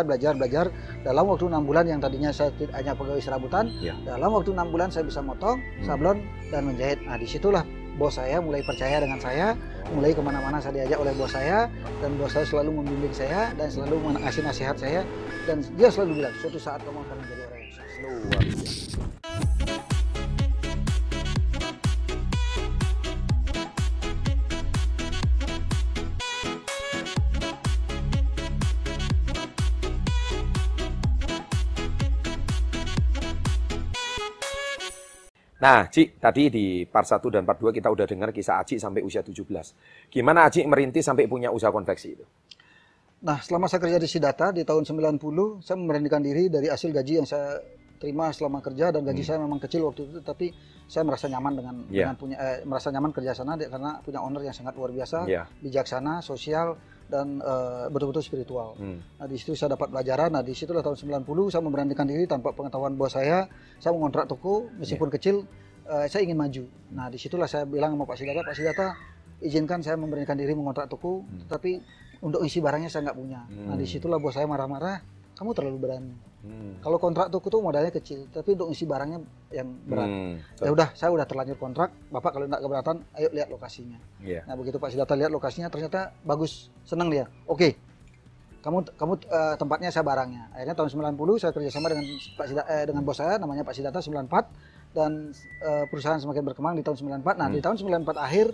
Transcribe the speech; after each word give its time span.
belajar, 0.00 0.08
belajar, 0.08 0.32
belajar. 0.40 0.66
Dalam 1.04 1.24
waktu 1.28 1.44
enam 1.52 1.62
bulan 1.68 1.84
yang 1.84 2.00
tadinya 2.00 2.32
saya 2.32 2.48
hanya 2.72 2.96
pegawai 2.96 3.20
serabutan, 3.20 3.68
Ya. 3.84 3.92
dalam 4.08 4.32
waktu 4.32 4.56
enam 4.56 4.72
bulan 4.72 4.88
saya 4.88 5.04
bisa 5.04 5.20
motong, 5.20 5.60
Hmm. 5.60 5.84
sablon, 5.84 6.24
dan 6.48 6.64
menjahit. 6.64 7.04
Nah 7.04 7.20
di 7.20 7.28
situlah 7.28 7.60
bos 8.00 8.16
saya 8.16 8.40
mulai 8.40 8.64
percaya 8.64 9.04
dengan 9.04 9.20
saya, 9.20 9.52
mulai 9.92 10.16
ke 10.16 10.22
mana-mana 10.24 10.56
saya 10.56 10.80
diajak 10.80 10.96
oleh 11.04 11.12
bos 11.12 11.28
saya, 11.28 11.68
dan 12.00 12.16
bos 12.16 12.32
saya 12.32 12.48
selalu 12.48 12.80
membimbing 12.80 13.12
saya 13.12 13.52
dan 13.52 13.68
selalu 13.68 14.00
mengasih 14.00 14.40
nasihat 14.40 14.76
saya, 14.80 15.04
dan 15.44 15.60
dia 15.76 15.92
selalu 15.92 16.24
bilang 16.24 16.34
suatu 16.40 16.56
saat 16.56 16.80
kamu 16.80 17.04
akan 17.04 17.16
menjadi 17.20 17.42
orang 17.44 17.60
yang 17.60 17.72
sukses. 17.76 18.00
Luar 18.00 18.16
biasa. 18.24 19.61
Nah, 35.62 35.86
Ci, 35.86 36.18
tadi 36.18 36.50
di 36.50 36.82
part 36.90 37.06
1 37.06 37.22
dan 37.30 37.46
part 37.46 37.62
2 37.62 37.70
kita 37.70 37.86
udah 37.86 38.02
dengar 38.02 38.34
kisah 38.34 38.58
Aci 38.58 38.82
sampai 38.82 38.98
usia 39.06 39.22
17. 39.22 40.10
Gimana 40.10 40.50
Aci 40.50 40.66
merintis 40.66 41.06
sampai 41.06 41.30
punya 41.30 41.54
usaha 41.54 41.70
konveksi 41.70 42.18
itu? 42.18 42.26
Nah, 43.22 43.38
selama 43.38 43.70
saya 43.70 43.78
kerja 43.78 44.02
di 44.02 44.10
Sidata 44.10 44.50
di 44.50 44.66
tahun 44.66 44.82
90, 44.82 45.62
saya 45.62 45.78
memberanikan 45.78 46.18
diri 46.18 46.50
dari 46.50 46.66
hasil 46.66 46.90
gaji 46.90 47.22
yang 47.22 47.28
saya 47.30 47.62
terima 48.02 48.34
selama 48.34 48.58
kerja 48.58 48.90
dan 48.90 49.06
gaji 49.06 49.22
Hmm. 49.22 49.30
saya 49.30 49.38
memang 49.38 49.62
kecil 49.62 49.86
waktu 49.86 50.10
itu, 50.10 50.18
tapi 50.26 50.50
saya 50.90 51.06
merasa 51.06 51.30
nyaman 51.30 51.54
dengan 51.54 51.74
Ya. 51.86 52.10
dengan 52.10 52.16
punya 52.18 52.36
eh, 52.42 52.66
merasa 52.66 52.90
nyaman 52.90 53.14
kerja 53.14 53.30
sana 53.30 53.54
karena 53.54 54.02
punya 54.02 54.18
owner 54.18 54.42
yang 54.42 54.56
sangat 54.58 54.74
luar 54.74 54.90
biasa, 54.90 55.30
Ya. 55.30 55.46
bijaksana, 55.62 56.18
sosial 56.18 56.74
dan 57.08 57.38
eh, 57.38 57.84
betul-betul 57.88 58.20
spiritual. 58.20 58.74
Hmm. 58.76 58.98
Nah, 59.18 59.26
di 59.26 59.36
situ 59.38 59.54
saya 59.54 59.74
dapat 59.74 59.90
pelajaran. 59.90 60.30
Nah, 60.30 60.42
di 60.42 60.52
situlah 60.52 60.80
tahun 60.80 61.22
90 61.22 61.50
saya 61.50 61.62
memberanikan 61.62 62.06
diri 62.06 62.24
tanpa 62.26 62.52
pengetahuan 62.52 62.94
bos 62.94 63.12
saya, 63.12 63.46
saya 63.78 63.92
mengontrak 63.94 64.26
toko 64.26 64.70
meskipun 64.76 65.08
Ya. 65.08 65.14
kecil 65.18 65.36
eh, 65.82 66.06
saya 66.06 66.22
ingin 66.22 66.38
maju. 66.38 66.64
Nah, 66.94 67.10
di 67.10 67.18
situlah 67.18 67.50
saya 67.50 67.66
bilang 67.66 67.98
sama 67.98 68.06
Pak 68.06 68.14
Sidata, 68.14 68.40
Pak 68.42 68.54
Sidata 68.54 68.86
izinkan 69.42 69.82
saya 69.82 69.98
memberanikan 69.98 70.38
diri 70.38 70.54
mengontrak 70.54 70.86
toko, 70.86 71.26
Hmm. 71.26 71.50
tapi 71.50 71.82
untuk 72.22 72.46
isi 72.46 72.62
barangnya 72.62 72.86
saya 72.86 73.10
nggak 73.10 73.18
punya. 73.18 73.42
Nah, 73.50 73.74
Hmm. 73.74 73.80
di 73.82 73.86
situlah 73.86 74.22
bos 74.22 74.30
saya 74.32 74.46
marah-marah, 74.46 75.02
kamu 75.34 75.50
terlalu 75.52 75.78
berani. 75.82 76.14
Hmm. 76.42 76.74
Kalau 76.82 76.98
kontrak 76.98 77.30
toko 77.30 77.46
tuh 77.46 77.62
modalnya 77.62 77.94
kecil, 77.94 78.26
tapi 78.34 78.58
untuk 78.58 78.74
isi 78.74 78.82
barangnya 78.82 79.22
yang 79.54 79.68
berat. 79.86 80.10
Hmm. 80.10 80.34
Ya 80.58 80.70
udah, 80.74 80.88
saya 80.90 81.14
udah 81.14 81.22
terlanjur 81.22 81.54
kontrak. 81.54 81.94
Bapak 82.10 82.34
kalau 82.34 82.50
nggak 82.50 82.58
keberatan, 82.58 82.96
ayo 83.14 83.30
lihat 83.30 83.46
lokasinya. 83.46 83.98
Iya. 84.18 84.42
Nah 84.50 84.58
begitu 84.58 84.82
Pak 84.82 84.90
Sidata 84.90 85.14
lihat 85.14 85.30
lokasinya 85.30 85.70
ternyata 85.70 86.10
bagus, 86.26 86.66
senang 86.82 87.14
dia. 87.14 87.30
Oke, 87.46 87.78
kamu 88.58 88.90
kamu 88.98 89.12
eh, 89.22 89.54
tempatnya 89.54 89.94
saya 89.94 90.02
barangnya. 90.02 90.50
Akhirnya 90.50 90.74
tahun 90.74 90.90
90 91.14 91.38
saya 91.38 91.52
kerjasama 91.54 91.86
dengan 91.94 92.04
Pak 92.10 92.46
Sidata, 92.50 92.66
eh, 92.74 92.84
dengan 92.90 93.02
bos 93.06 93.16
saya 93.18 93.34
namanya 93.38 93.62
Pak 93.62 93.74
Sidata 93.78 93.98
94 94.02 94.46
dan 94.98 95.30
eh, 95.62 95.84
perusahaan 95.86 96.18
semakin 96.18 96.42
berkembang 96.42 96.74
di 96.74 96.82
tahun 96.82 97.22
94. 97.22 97.38
Nah 97.38 97.48
di 97.50 97.62
Hmm. 97.62 97.66
tahun 97.70 97.76
94 98.02 98.18
akhir 98.18 98.46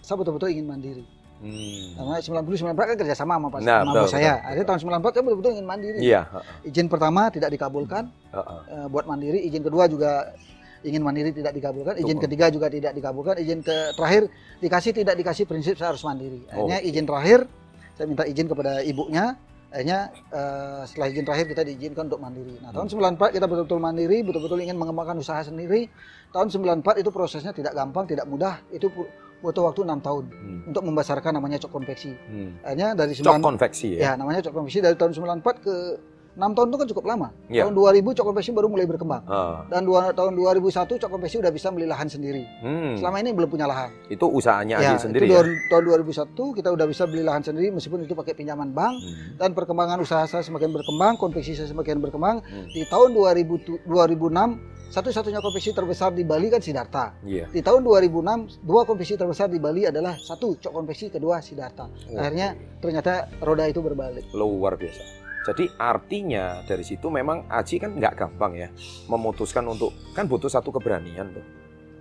saya 0.00 0.16
betul-betul 0.20 0.52
ingin 0.52 0.68
mandiri. 0.68 1.04
Hmm. 1.40 1.96
Karena 1.96 2.20
90 2.20 2.76
94 2.76 2.76
kan 2.84 2.96
kerjasama 3.00 3.32
sama 3.34 3.48
Pak 3.48 3.60
Nah, 3.64 3.80
sama 3.80 3.92
betul, 3.96 4.08
saya. 4.08 4.32
betul, 4.36 4.44
Akhirnya 4.44 4.66
tahun 4.68 4.78
94 4.80 5.10
saya 5.10 5.24
betul-betul 5.24 5.52
ingin 5.56 5.66
mandiri. 5.66 5.98
Iya. 5.98 6.20
Izin 6.62 6.86
pertama 6.86 7.22
tidak 7.28 7.50
dikabulkan 7.50 8.02
eh, 8.30 8.86
buat 8.86 9.04
mandiri. 9.04 9.38
Izin 9.48 9.62
kedua 9.64 9.84
juga 9.84 10.10
ingin 10.80 11.00
mandiri 11.00 11.30
tidak 11.30 11.52
dikabulkan. 11.52 11.94
Izin 11.96 12.16
Betul. 12.16 12.24
ketiga 12.28 12.46
juga 12.48 12.66
tidak 12.68 12.92
dikabulkan. 12.94 13.34
Izin 13.36 13.60
ke 13.60 13.76
terakhir 13.92 14.22
dikasih 14.58 14.92
tidak 14.94 15.14
dikasih 15.16 15.44
prinsip 15.44 15.74
saya 15.76 15.92
harus 15.92 16.04
mandiri. 16.04 16.40
Akhirnya 16.46 16.78
Oh. 16.78 16.88
izin 16.88 17.04
terakhir 17.04 17.38
saya 17.92 18.06
minta 18.06 18.24
izin 18.24 18.46
kepada 18.46 18.72
ibunya. 18.80 19.36
Akhirnya 19.70 19.98
eh, 20.28 20.80
setelah 20.84 21.08
izin 21.08 21.24
terakhir 21.24 21.46
kita 21.48 21.62
diizinkan 21.64 22.04
untuk 22.04 22.18
mandiri. 22.18 22.52
Nah 22.60 22.68
tahun 22.70 22.88
Hmm. 22.88 23.16
94 23.16 23.32
kita 23.32 23.46
betul-betul 23.46 23.78
mandiri, 23.78 24.18
betul-betul 24.20 24.58
ingin 24.58 24.76
mengembangkan 24.76 25.16
usaha 25.16 25.40
sendiri. 25.40 25.88
Tahun 26.30 26.48
94 26.48 27.00
itu 27.00 27.08
prosesnya 27.08 27.52
tidak 27.52 27.72
gampang, 27.72 28.04
tidak 28.04 28.24
mudah. 28.24 28.60
Itu 28.68 28.88
butuh 29.40 29.62
waktu 29.64 29.80
enam 29.82 29.98
tahun 29.98 30.24
Hmm. 30.28 30.68
untuk 30.68 30.82
membesarkan 30.82 31.32
namanya 31.32 31.56
cok 31.58 31.72
konveksi. 31.72 32.12
Hmm. 32.26 32.60
Akhirnya 32.60 32.88
dari 32.94 33.12
Cok 33.12 33.24
9 33.26 33.40
konveksi 33.42 33.88
ya. 33.94 34.00
Ya, 34.00 34.12
namanya 34.14 34.40
cok 34.40 34.54
konveksi 34.54 34.78
dari 34.78 34.94
tahun 34.94 35.12
94 35.12 35.56
ke 35.58 35.74
6 36.30 36.54
tahun 36.54 36.66
itu 36.68 36.76
kan 36.78 36.88
cukup 36.88 37.04
lama. 37.06 37.28
Iya. 37.48 37.66
Tahun 37.66 37.74
2000 37.74 38.14
cok 38.14 38.22
konveksi 38.24 38.50
baru 38.50 38.68
mulai 38.68 38.86
berkembang. 38.86 39.26
Ah. 39.26 39.66
Dan 39.66 39.82
dua, 39.82 40.12
tahun 40.12 40.32
2001 40.32 40.70
cok 40.96 41.10
konveksi 41.10 41.36
udah 41.36 41.50
bisa 41.50 41.68
beli 41.68 41.84
lahan 41.84 42.06
sendiri. 42.06 42.46
Hmm. 42.60 42.94
Selama 42.94 43.16
ini 43.18 43.34
belum 43.34 43.48
punya 43.48 43.66
lahan. 43.66 43.90
Itu 44.06 44.28
usahanya 44.28 44.78
ya, 44.78 44.94
Aji 44.94 45.02
sendiri 45.02 45.26
itu 45.26 45.32
ya. 45.32 45.42
tahun, 45.42 45.48
tahun 45.66 45.82
2001 46.06 46.54
kita 46.54 46.68
udah 46.70 46.86
bisa 46.86 47.02
beli 47.04 47.22
lahan 47.22 47.42
sendiri 47.42 47.68
meskipun 47.70 47.98
itu 48.00 48.14
pakai 48.14 48.32
pinjaman 48.32 48.70
bank 48.70 48.94
Hmm. 48.94 49.36
dan 49.36 49.50
perkembangan 49.52 49.98
usaha 49.98 50.22
saya 50.24 50.40
semakin 50.40 50.70
berkembang, 50.70 51.16
konveksi 51.16 51.52
saya 51.52 51.66
semakin 51.66 51.98
berkembang. 51.98 52.40
Hmm. 52.40 52.66
Di 52.68 52.86
tahun 52.86 53.10
2000, 53.10 53.58
tu- 53.58 53.80
2006 53.84 54.54
satu-satunya 54.90 55.38
konveksi 55.38 55.70
terbesar 55.70 56.10
di 56.10 56.26
Bali 56.26 56.50
kan 56.50 56.58
Sidarta. 56.58 57.14
Iya. 57.22 57.46
Di 57.46 57.62
tahun 57.62 57.86
2006 57.86 58.66
dua 58.66 58.82
konveksi 58.82 59.14
terbesar 59.14 59.46
di 59.46 59.62
Bali 59.62 59.86
adalah 59.86 60.18
satu 60.18 60.58
cok 60.58 60.72
konveksi, 60.74 61.14
kedua 61.14 61.38
Sidarta. 61.38 61.86
Oke. 61.86 62.18
Akhirnya 62.18 62.58
ternyata 62.82 63.30
roda 63.38 63.70
itu 63.70 63.78
berbalik. 63.78 64.26
luar 64.34 64.74
biasa. 64.74 65.22
Jadi 65.40 65.72
artinya 65.80 66.60
dari 66.68 66.84
situ 66.84 67.08
memang 67.08 67.48
Aji 67.48 67.80
kan 67.80 67.96
nggak 67.96 68.12
gampang 68.12 68.52
ya 68.60 68.68
memutuskan 69.08 69.64
untuk 69.64 69.94
kan 70.12 70.28
butuh 70.28 70.52
satu 70.52 70.68
keberanian 70.68 71.32
tuh 71.32 71.44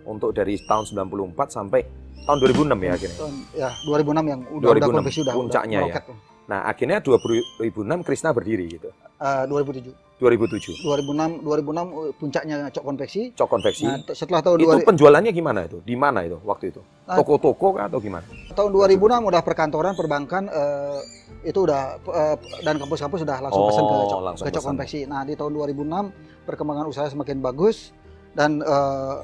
untuk 0.03 0.35
dari 0.35 0.59
tahun 0.59 0.83
94 0.83 1.47
sampai 1.47 1.79
tahun 2.27 2.37
2006 2.41 2.75
ya 2.83 2.91
akhirnya. 2.97 3.17
Tahun 3.21 3.35
ya 3.55 3.69
2006 3.87 4.27
yang 4.27 4.41
udah 4.43 4.67
udah 4.75 4.81
2006 4.83 4.97
konveksi 4.99 5.19
udah 5.23 5.35
puncaknya 5.37 5.77
udah 5.79 5.87
ya. 5.87 5.93
meroket 5.93 6.03
tuh. 6.03 6.17
Nah 6.49 6.65
akhirnya 6.65 6.97
2006 6.97 7.61
Krisna 8.01 8.33
berdiri 8.33 8.65
gitu. 8.67 8.89
Eh, 9.21 9.43
2007. 9.45 9.93
2007 10.19 10.83
2006 10.83 11.45
2006 11.45 11.79
eh, 11.79 12.11
puncaknya 12.11 12.55
cok 12.67 12.83
konveksi. 12.83 13.21
cok 13.31 13.47
konveksi. 13.47 13.85
Nah, 13.85 14.01
setelah 14.11 14.41
tahun 14.41 14.57
itu 14.57 14.67
2000 14.81 14.89
penjualannya 14.89 15.31
gimana 15.31 15.59
itu? 15.63 15.77
Di 15.79 15.95
mana 15.95 16.25
itu 16.25 16.41
waktu 16.41 16.73
itu? 16.73 16.81
Nah, 17.05 17.15
Toko-toko 17.15 17.77
kah 17.77 17.85
atau 17.87 18.01
gimana? 18.01 18.25
tahun 18.49 18.69
2006 18.73 18.99
udah 19.23 19.41
perkantoran, 19.45 19.93
perbankan 19.93 20.43
eh, 20.49 20.99
itu 21.45 21.59
udah 21.61 21.81
eh, 22.01 22.35
dan 22.59 22.75
kampus-kampus 22.75 23.23
sudah 23.23 23.37
langsung 23.39 23.61
Oh, 23.61 23.69
pesan 23.69 23.83
ke 23.85 23.95
cok, 24.09 24.21
langsung 24.25 24.43
ke 24.43 24.49
cok 24.49 24.57
pesan. 24.57 24.69
konveksi. 24.73 24.99
Nah, 25.05 25.21
di 25.23 25.33
tahun 25.35 25.51
2006 25.53 26.11
perkembangan 26.43 26.85
usaha 26.89 27.07
semakin 27.07 27.37
bagus 27.39 27.93
dan 28.33 28.59
eh, 28.59 29.17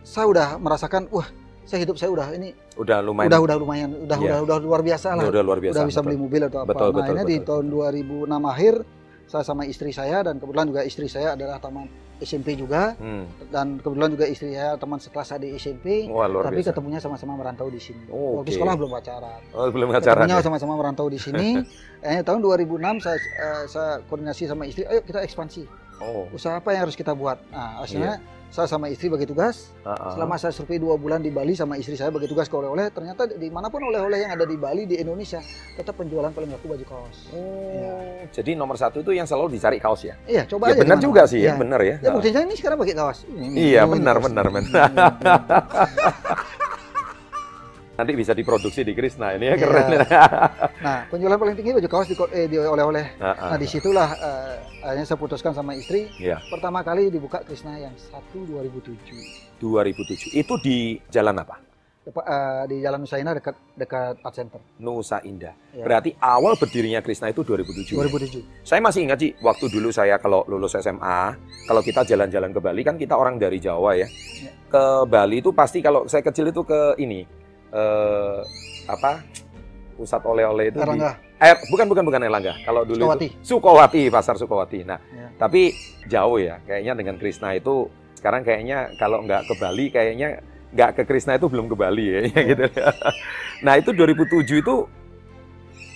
saya 0.00 0.24
udah 0.24 0.48
merasakan 0.56 1.04
wah, 1.10 1.28
saya 1.70 1.80
hidup 1.80 1.94
saya 1.94 2.10
udah 2.10 2.26
ini 2.34 2.50
Udah 2.74 2.98
lumayan. 2.98 3.30
udah 3.30 3.38
udah 3.40 3.56
lumayan, 3.56 3.90
udah 3.94 4.18
Iya. 4.18 4.26
udah 4.26 4.38
udah 4.42 4.56
luar 4.58 4.80
biasa 4.82 5.08
lah. 5.14 5.22
Ya, 5.22 5.30
udah 5.30 5.42
luar 5.42 5.58
biasa. 5.58 5.74
udah 5.78 5.84
bisa 5.86 6.00
betul. 6.00 6.06
beli 6.10 6.18
mobil 6.18 6.40
atau 6.44 6.58
apa. 6.58 6.68
Betul, 6.68 6.88
nah, 6.90 6.96
betul, 6.98 7.14
di 7.22 7.36
betul. 7.38 7.46
tahun 7.46 7.64
2006 7.70 8.26
akhir 8.44 8.74
saya 9.24 9.44
sama 9.46 9.62
istri 9.62 9.90
saya 9.90 10.18
dan 10.20 10.34
kebetulan 10.36 10.66
juga 10.66 10.82
istri 10.82 11.06
saya 11.06 11.38
adalah 11.38 11.56
teman 11.56 11.86
SMP 12.20 12.52
juga 12.52 12.98
Hmm. 12.98 13.24
dan 13.48 13.78
kebetulan 13.78 14.10
juga 14.10 14.26
istri 14.26 14.52
saya 14.52 14.74
teman 14.74 14.98
sekelas 14.98 15.24
saya 15.24 15.40
di 15.40 15.54
SMP. 15.54 16.10
Wah 16.10 16.26
luar 16.26 16.50
tapi 16.50 16.58
biasa. 16.58 16.74
ketemunya 16.74 16.98
sama-sama 16.98 17.32
merantau 17.32 17.70
di 17.70 17.78
sini. 17.78 18.10
Oh, 18.10 18.42
Waktu 18.42 18.50
oke. 18.50 18.56
sekolah 18.58 18.74
belum 18.74 18.90
pacaran. 18.90 19.40
Oh, 19.54 19.66
belum 19.70 19.88
pacaran. 19.88 20.18
Ketemunya 20.20 20.36
ya? 20.36 20.42
sama-sama 20.42 20.74
merantau 20.74 21.06
di 21.06 21.16
sini. 21.16 21.48
eh, 22.04 22.20
tahun 22.20 22.42
2006 22.42 22.66
saya 22.98 23.16
eh, 23.16 23.62
saya 23.70 23.90
koordinasi 24.04 24.42
sama 24.44 24.66
istri, 24.66 24.82
ayo 24.84 25.00
kita 25.00 25.22
ekspansi. 25.22 25.62
Oh. 26.02 26.26
Usaha 26.30 26.58
apa 26.58 26.72
yang 26.72 26.84
harus 26.84 26.96
kita 26.96 27.12
buat? 27.12 27.38
Nah, 27.48 27.80
akhirnya 27.80 28.18
saya 28.50 28.66
sama 28.66 28.86
istri 28.86 29.06
bagi 29.06 29.24
tugas. 29.24 29.70
ah, 29.80 29.94
ah. 29.94 30.10
Selama 30.12 30.34
saya 30.34 30.50
survei 30.50 30.76
dua 30.76 30.94
bulan 30.94 31.18
di 31.18 31.30
Bali 31.30 31.54
sama 31.54 31.74
istri 31.74 31.94
saya 31.94 32.10
bagi 32.10 32.26
tugas 32.26 32.44
ke 32.44 32.52
oleh-oleh, 32.52 32.90
ternyata 32.90 33.24
di 33.24 33.46
mana 33.46 33.70
pun 33.70 33.78
oleh-oleh 33.80 34.20
yang 34.20 34.34
ada 34.34 34.42
di 34.42 34.58
Bali 34.58 34.84
di 34.84 34.98
Indonesia 34.98 35.38
tetap 35.72 35.94
penjualan 35.94 36.28
paling 36.28 36.50
laku 36.50 36.66
baju 36.66 36.84
kaos. 36.84 37.30
Oh, 37.30 38.26
jadi 38.28 38.54
nomor 38.54 38.74
satu 38.74 39.00
itu 39.00 39.14
yang 39.14 39.24
selalu 39.24 39.54
dicari 39.54 39.78
kaos 39.78 40.02
ya? 40.02 40.18
Iya, 40.26 40.42
coba 40.46 40.68
Ya 40.68 40.74
aja. 40.74 40.82
benar 40.82 40.98
juga 40.98 41.22
sih 41.24 41.40
ya, 41.40 41.54
Iya. 41.54 41.62
benar 41.62 41.80
ya. 41.80 41.96
Ya 42.02 42.10
buktinya 42.10 42.40
ini 42.42 42.54
sekarang 42.58 42.76
pakai 42.76 42.94
kaos. 42.98 43.18
Ini, 43.24 43.46
Iya, 43.70 43.86
ini 43.86 43.90
benar, 43.94 44.16
Nanti 48.00 48.16
bisa 48.16 48.32
diproduksi 48.32 48.80
di 48.80 48.96
Krisna 48.96 49.36
ini 49.36 49.52
ya 49.52 49.60
keren. 49.60 50.08
Nah, 50.80 51.04
penjualan 51.12 51.36
paling 51.36 51.52
tinggi 51.52 51.76
baju 51.76 51.88
kaos 51.92 52.08
di, 52.08 52.16
eh, 52.32 52.48
di 52.48 52.56
oleh-oleh. 52.56 53.20
Ah, 53.20 53.36
ah. 53.36 53.48
Nah, 53.52 53.58
di 53.60 53.68
situlah 53.68 54.08
eh, 54.16 54.54
akhirnya 54.80 55.04
saya 55.04 55.20
putuskan 55.20 55.52
sama 55.52 55.76
istri. 55.76 56.08
Iya. 56.16 56.40
Pertama 56.48 56.80
kali 56.80 57.12
dibuka 57.12 57.44
Krishna 57.44 57.76
yang 57.76 57.92
1 57.92 58.40
2007. 58.48 59.60
2007. 59.60 60.32
Itu 60.32 60.56
di 60.64 60.96
jalan 61.12 61.44
apa? 61.44 61.60
Depa- 62.00 62.24
eh, 62.24 62.62
di 62.72 62.76
Jalan 62.80 63.04
Nusaina 63.04 63.36
dekat 63.36 63.52
dekat 63.76 64.16
Art 64.24 64.32
Center. 64.32 64.56
Nusa 64.80 65.20
Indah. 65.20 65.52
Ya. 65.76 65.84
Berarti 65.84 66.16
awal 66.16 66.56
berdirinya 66.56 67.04
Krisna 67.04 67.28
itu 67.28 67.44
2007. 67.44 68.00
ya? 68.00 68.08
2007. 68.08 68.64
Saya 68.64 68.80
masih 68.80 69.04
ingat 69.04 69.20
sih, 69.20 69.36
waktu 69.44 69.68
dulu 69.68 69.92
saya 69.92 70.16
kalau 70.16 70.40
lulus 70.48 70.72
SMA, 70.80 71.36
kalau 71.68 71.84
kita 71.84 72.00
jalan-jalan 72.08 72.56
ke 72.56 72.60
Bali 72.64 72.80
kan 72.80 72.96
kita 72.96 73.12
orang 73.12 73.36
dari 73.36 73.60
Jawa 73.60 73.92
ya. 73.92 74.08
Ya. 74.40 74.50
Ke 74.72 75.04
Bali 75.04 75.44
itu 75.44 75.52
pasti 75.52 75.84
kalau 75.84 76.08
saya 76.08 76.24
kecil 76.24 76.48
itu 76.48 76.64
ke 76.64 76.96
ini 76.96 77.39
eh 77.70 78.38
apa? 78.86 79.22
Pusat 79.94 80.22
oleh-oleh 80.24 80.72
itu 80.72 80.76
di 80.76 80.82
Erlangga, 80.82 81.12
Air, 81.36 81.56
bukan 81.68 81.86
bukan 81.86 82.04
bukan 82.04 82.20
Erlangga. 82.22 82.54
Kalau 82.64 82.82
dulu 82.82 83.04
Sukawati. 83.04 83.26
itu 83.26 83.36
Sukowati, 83.44 84.02
pasar 84.08 84.34
Sukowati. 84.34 84.80
Nah, 84.82 84.96
Ya. 85.12 85.28
tapi 85.36 85.76
jauh 86.08 86.40
ya. 86.40 86.56
Kayaknya 86.64 86.92
dengan 86.96 87.14
Krisna 87.16 87.52
itu 87.52 87.84
sekarang 88.16 88.40
kayaknya 88.40 88.96
kalau 88.96 89.20
nggak 89.20 89.44
ke 89.44 89.54
Bali 89.56 89.86
kayaknya 89.88 90.40
nggak 90.72 90.90
ke 90.92 91.02
Krisna 91.04 91.36
itu 91.36 91.46
belum 91.46 91.68
ke 91.68 91.76
Bali 91.76 92.04
ya, 92.06 92.20
Ya. 92.32 92.42
gitu. 92.48 92.64
Nah, 93.60 93.76
itu 93.76 93.92
2007 93.92 94.56
itu 94.56 94.74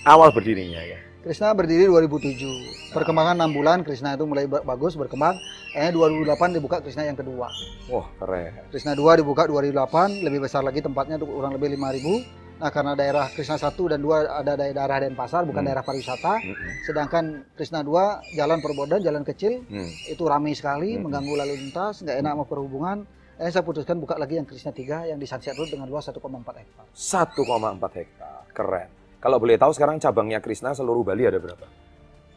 awal 0.03 0.29
berdirinya 0.29 0.81
ya. 0.81 0.99
Krishna 1.25 1.49
berdiri 1.51 1.89
2007. 1.89 2.93
Perkembangan 2.93 3.33
6 3.41 3.49
bulan 3.51 3.81
Krishna 3.81 4.13
itu 4.13 4.29
mulai 4.29 4.45
ba- 4.45 4.61
bagus 4.61 4.93
berkembang. 4.93 5.33
Akhirnya 5.73 5.89
2008 5.91 6.53
dibuka 6.53 6.77
Krishna 6.79 7.01
yang 7.01 7.17
kedua. 7.17 7.49
Wah, 7.89 8.05
keren. 8.15 8.53
Krishna 8.69 8.93
2 8.93 9.01
dibuka 9.17 9.43
2008, 9.43 10.21
lebih 10.21 10.39
besar 10.39 10.61
lagi 10.61 10.79
tempatnya 10.79 11.17
tuh 11.17 11.25
kurang 11.25 11.57
lebih 11.57 11.73
5000. 11.73 12.21
Nah, 12.55 12.69
karena 12.69 12.93
daerah 12.93 13.25
Krishna 13.27 13.57
1 13.57 13.89
dan 13.89 13.99
2 13.99 14.21
ada 14.21 14.53
daerah 14.53 15.01
Denpasar 15.01 15.43
bukan 15.43 15.59
Hmm. 15.59 15.67
daerah 15.67 15.81
pariwisata. 15.81 16.39
Mm-mm. 16.39 16.71
Sedangkan 16.85 17.23
Krishna 17.51 17.81
2 17.81 18.05
jalan 18.31 18.61
perbodan, 18.61 19.01
jalan 19.01 19.25
kecil 19.25 19.65
Hmm. 19.65 19.89
itu 20.05 20.23
ramai 20.23 20.53
sekali, 20.53 20.93
Hmm. 20.93 21.09
mengganggu 21.09 21.33
lalu 21.35 21.53
lintas, 21.59 21.99
nggak 21.99 22.15
enak 22.15 22.31
sama 22.31 22.45
perhubungan. 22.45 22.97
Akhirnya 23.35 23.51
saya 23.51 23.65
putuskan 23.65 23.97
buka 23.97 24.15
lagi 24.15 24.37
yang 24.37 24.45
Krishna 24.45 24.71
3 24.71 25.03
yang 25.03 25.17
di 25.17 25.25
Sunset 25.25 25.57
Road 25.57 25.67
dengan 25.67 25.89
luas 25.89 26.05
1,4 26.05 26.55
hektar. 26.55 26.85
1,4 26.93 27.91
hektar. 27.91 28.45
Keren. 28.53 28.87
Kalau 29.25 29.41
boleh 29.41 29.57
tahu 29.57 29.73
sekarang 29.73 29.97
cabangnya 29.97 30.37
Krishna 30.37 30.77
seluruh 30.77 31.01
Bali 31.01 31.25
ada 31.25 31.41
berapa? 31.41 31.65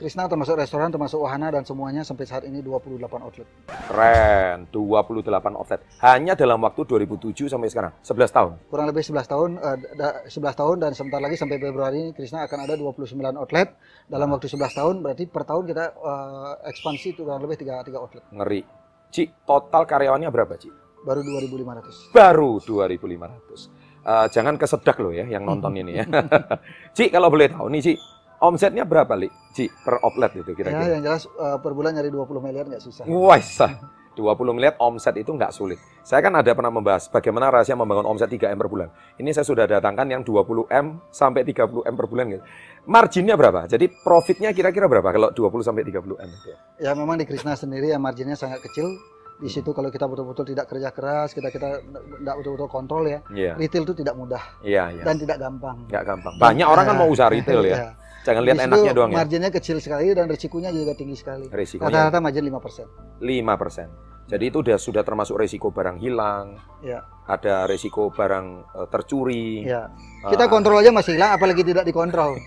Krishna 0.01 0.25
termasuk 0.25 0.57
restoran, 0.57 0.89
termasuk 0.89 1.21
wahana 1.21 1.53
dan 1.53 1.61
semuanya 1.61 2.01
sampai 2.01 2.25
saat 2.25 2.49
ini 2.49 2.65
28 2.65 2.97
outlet. 3.21 3.45
Keren, 3.93 4.65
28 4.73 5.53
outlet. 5.53 5.85
Hanya 6.01 6.33
dalam 6.33 6.65
waktu 6.65 6.89
2007 6.89 7.51
sampai 7.53 7.69
sekarang, 7.69 7.93
11 8.01 8.33
tahun. 8.33 8.53
Kurang 8.73 8.89
lebih 8.89 9.05
11 9.05 9.29
tahun, 9.29 9.61
eh, 9.61 9.77
da- 10.01 10.23
11 10.33 10.57
tahun 10.57 10.77
dan 10.81 10.97
sebentar 10.97 11.21
lagi 11.21 11.37
sampai 11.37 11.61
Februari 11.61 11.99
ini 11.99 12.11
Krishna 12.17 12.49
akan 12.49 12.59
ada 12.65 12.73
29 12.73 13.37
outlet. 13.37 13.69
Dalam 14.09 14.33
waktu 14.33 14.49
11 14.49 14.73
tahun 14.73 15.05
berarti 15.05 15.29
per 15.29 15.45
tahun 15.45 15.69
kita 15.69 15.85
eh, 15.93 16.53
ekspansi 16.73 17.07
itu 17.13 17.21
kurang 17.29 17.45
lebih 17.45 17.61
3, 17.61 17.85
3 17.85 18.01
outlet. 18.01 18.25
Ngeri. 18.33 18.65
Ci, 19.13 19.29
total 19.45 19.85
karyawannya 19.85 20.33
berapa, 20.33 20.57
Ci? 20.57 20.73
Baru 21.05 21.21
2.500. 21.21 22.17
Baru 22.17 22.57
2.500. 22.65 23.78
Eh, 24.05 24.27
jangan 24.31 24.55
kesedak 24.55 24.97
loh 24.99 25.11
ya 25.11 25.27
yang 25.27 25.43
nonton 25.45 25.75
ini 25.75 26.01
ya. 26.01 26.05
Ci, 26.97 27.11
kalau 27.11 27.29
boleh 27.29 27.51
tahu 27.51 27.67
nih, 27.69 27.81
Ci, 27.83 27.93
omsetnya 28.41 28.87
berapa, 28.87 29.13
Li? 29.19 29.29
Ci, 29.53 29.69
per 29.69 30.01
outlet 30.01 30.33
itu 30.39 30.51
Ya, 30.53 30.57
kira-kira? 30.57 30.85
yang 30.97 31.03
jelas 31.05 31.27
eh, 31.27 31.59
per 31.59 31.73
bulan 31.75 31.93
nyari 31.93 32.09
20 32.09 32.39
miliar 32.41 32.65
nggak 32.67 32.83
susah. 32.83 33.05
Wah, 33.05 33.41
sah. 33.43 33.73
20 34.19 34.51
miliar 34.51 34.75
omset 34.83 35.15
itu 35.15 35.31
nggak 35.31 35.55
sulit. 35.55 35.79
Saya 36.03 36.19
kan 36.19 36.35
ada 36.35 36.51
pernah 36.51 36.75
membahas 36.75 37.07
bagaimana 37.07 37.55
rahasia 37.55 37.79
membangun 37.79 38.03
omset 38.03 38.27
3M 38.27 38.59
per 38.59 38.67
bulan. 38.67 38.91
Ini 39.15 39.31
saya 39.31 39.47
sudah 39.47 39.63
datangkan 39.63 40.11
yang 40.11 40.27
20M 40.27 41.07
sampai 41.15 41.47
30M 41.47 41.95
per 41.95 42.07
bulan 42.11 42.27
gitu. 42.35 42.43
Marginnya 42.91 43.39
berapa? 43.39 43.71
Jadi 43.71 43.87
profitnya 44.03 44.51
kira-kira 44.51 44.91
berapa 44.91 45.07
kalau 45.15 45.31
20 45.31 45.63
sampai 45.63 45.87
30M 45.87 46.29
itu? 46.35 46.51
Ya 46.83 46.99
memang 46.99 47.15
di 47.15 47.31
Krishna 47.31 47.55
sendiri 47.55 47.95
ya 47.95 47.99
marginnya 48.03 48.35
sangat 48.35 48.59
kecil. 48.67 48.91
Di 49.39 49.47
situ 49.47 49.71
kalau 49.71 49.87
kita 49.87 50.11
betul-betul 50.11 50.51
tidak 50.51 50.67
kerja 50.67 50.91
keras, 50.91 51.31
kita 51.31 51.55
kita 51.55 51.79
tidak 51.79 52.35
betul-betul 52.43 52.67
kontrol 52.67 53.07
ya. 53.07 53.23
Iya, 53.31 53.55
Retail 53.55 53.87
itu 53.87 53.95
tidak 54.03 54.19
mudah 54.19 54.43
iya, 54.67 54.91
iya. 54.91 55.07
dan 55.07 55.15
tidak 55.15 55.39
gampang. 55.39 55.87
Nggak 55.87 56.05
gampang. 56.05 56.35
Banyak 56.43 56.67
orang 56.67 56.85
kan 56.91 56.97
mau 56.99 57.09
usaha 57.09 57.31
retail 57.31 57.63
ya. 57.63 57.77
Iya. 57.79 57.89
Jangan 58.27 58.43
lihat 58.45 58.59
enaknya 58.67 58.93
doang 58.93 59.11
ya. 59.15 59.17
Marginnya 59.23 59.51
kecil 59.55 59.79
sekali 59.79 60.11
dan 60.11 60.27
risikonya 60.27 60.75
juga 60.75 60.93
tinggi 60.99 61.17
sekali. 61.17 61.47
Rata-rata 61.49 62.19
margin 62.19 62.45
5%. 62.51 63.23
5%. 63.23 64.19
Jadi 64.29 64.45
itu 64.53 64.61
udah 64.61 64.77
sudah 64.77 65.01
termasuk 65.01 65.41
resiko 65.41 65.73
barang 65.73 65.97
hilang. 66.05 66.61
Iya. 66.85 67.01
Ada 67.25 67.65
resiko 67.65 68.13
barang 68.13 68.47
eh, 68.77 68.87
tercuri. 68.93 69.65
Ya. 69.65 69.89
Kita 70.29 70.53
kontrol 70.53 70.85
aja 70.85 70.93
masih 70.93 71.17
hilang 71.17 71.33
apalagi 71.33 71.65
tidak 71.65 71.89
dikontrol. 71.89 72.37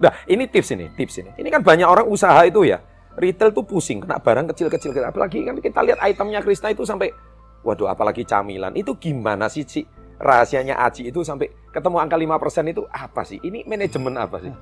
Nah, 0.00 0.12
ini 0.24 0.48
tips 0.48 0.72
ini, 0.72 0.88
tips 0.96 1.20
ini. 1.20 1.30
Ini 1.36 1.48
kan 1.52 1.60
banyak 1.60 1.84
orang 1.84 2.06
usaha 2.08 2.40
itu 2.46 2.64
ya. 2.64 2.80
Retail 3.20 3.52
tuh 3.52 3.68
pusing 3.68 4.00
kena 4.00 4.16
barang 4.16 4.48
kecil-kecil. 4.56 4.96
Apalagi 5.04 5.44
kan 5.44 5.60
kita 5.60 5.84
lihat 5.84 6.00
itemnya 6.00 6.40
Krishna 6.40 6.72
itu 6.72 6.88
sampai 6.88 7.12
waduh 7.60 7.92
apalagi 7.92 8.24
camilan. 8.24 8.72
Itu 8.72 8.96
gimana 8.96 9.52
sih, 9.52 9.68
Ci? 9.68 9.84
Rahasianya 10.20 10.76
Aji 10.76 11.08
itu 11.08 11.24
sampai 11.24 11.48
ketemu 11.72 11.96
angka 11.96 12.16
5% 12.16 12.72
itu 12.72 12.84
apa 12.92 13.24
sih? 13.24 13.40
Ini 13.40 13.64
manajemen 13.64 14.20
apa 14.20 14.36
sih? 14.40 14.52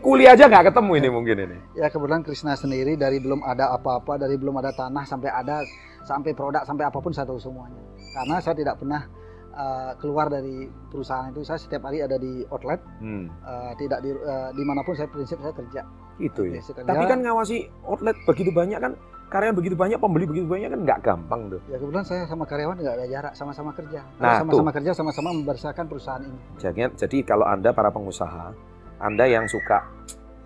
Kuliah 0.00 0.32
aja 0.32 0.48
nggak 0.48 0.72
ketemu 0.72 0.92
ini 0.96 1.08
mungkin 1.12 1.36
ini. 1.44 1.58
Ya 1.76 1.92
kebetulan 1.92 2.24
Krishna 2.24 2.56
sendiri 2.56 2.96
dari 2.96 3.20
belum 3.20 3.44
ada 3.44 3.76
apa-apa, 3.76 4.16
dari 4.16 4.40
belum 4.40 4.56
ada 4.56 4.72
tanah 4.72 5.04
sampai 5.04 5.28
ada 5.28 5.60
sampai 6.08 6.32
produk 6.32 6.64
sampai 6.64 6.88
apa 6.88 6.96
pun 7.04 7.12
saya 7.12 7.28
tahu 7.28 7.36
semuanya. 7.36 7.76
Karena 8.16 8.40
saya 8.40 8.56
tidak 8.56 8.80
pernah 8.80 9.04
uh, 9.52 9.92
keluar 10.00 10.32
dari 10.32 10.64
perusahaan 10.88 11.28
itu. 11.28 11.44
Saya 11.44 11.60
setiap 11.60 11.84
hari 11.84 12.00
ada 12.00 12.16
di 12.16 12.40
outlet, 12.48 12.80
Hmm, 12.96 13.28
uh, 13.44 13.76
tidak 13.76 14.00
di 14.00 14.16
uh, 14.16 14.48
di 14.56 14.62
mana 14.64 14.80
pun 14.80 14.96
saya 14.96 15.12
prinsip 15.12 15.36
saya 15.44 15.52
kerja. 15.52 15.84
Itu 16.20 16.42
ya. 16.46 16.60
Kerja. 16.60 16.84
Tapi 16.84 17.04
kan 17.08 17.18
ngawasi 17.24 17.56
outlet 17.88 18.16
begitu 18.28 18.50
banyak 18.52 18.78
kan, 18.78 18.92
karyawan 19.30 19.56
begitu 19.56 19.74
banyak, 19.78 19.98
pembeli 19.98 20.26
begitu 20.26 20.46
banyak 20.46 20.68
kan 20.68 20.80
nggak 20.84 20.98
gampang 21.00 21.40
tuh. 21.48 21.60
ya 21.70 21.78
kebetulan 21.78 22.04
saya 22.04 22.22
sama 22.26 22.44
karyawan 22.44 22.76
nggak 22.76 22.96
ada 22.98 23.06
jarak, 23.08 23.32
sama-sama 23.32 23.70
kerja. 23.72 24.00
Nah, 24.18 24.42
sama-sama 24.42 24.70
kerja, 24.74 24.90
sama-sama 24.92 25.28
membesarkan 25.32 25.84
perusahaan 25.86 26.22
ini. 26.22 26.38
Jadi, 26.58 26.80
jadi 26.98 27.16
kalau 27.24 27.46
Anda 27.46 27.70
para 27.72 27.88
pengusaha, 27.88 28.52
Anda 29.00 29.24
yang 29.24 29.46
suka 29.48 29.86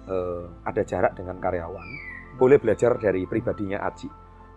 eh, 0.05 0.45
ada 0.69 0.83
jarak 0.85 1.17
dengan 1.17 1.41
karyawan, 1.41 1.87
boleh 2.37 2.61
belajar 2.61 2.95
dari 3.01 3.25
pribadinya 3.25 3.83
Aji. 3.89 4.07